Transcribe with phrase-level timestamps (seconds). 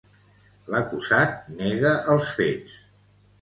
[0.75, 2.81] L'acusat nega els fets.